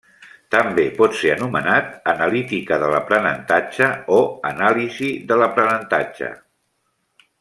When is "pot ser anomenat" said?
1.01-1.91